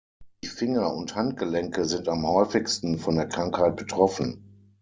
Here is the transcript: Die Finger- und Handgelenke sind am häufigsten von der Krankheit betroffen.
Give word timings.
Die 0.43 0.47
Finger- 0.47 0.95
und 0.95 1.13
Handgelenke 1.13 1.85
sind 1.85 2.09
am 2.09 2.25
häufigsten 2.25 2.97
von 2.97 3.17
der 3.17 3.27
Krankheit 3.27 3.75
betroffen. 3.75 4.67